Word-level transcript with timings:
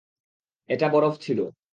এটা 0.69 0.87
বরফ 0.89 1.15
ছিল। 1.19 1.39